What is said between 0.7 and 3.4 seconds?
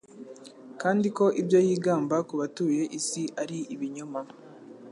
kandi ko ibyo yigamba ku batuye isi